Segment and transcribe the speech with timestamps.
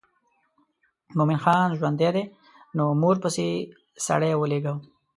[1.15, 2.23] مومن خان ژوندی دی
[2.75, 3.45] نو مور پسې
[4.05, 4.73] سړی ولېږه.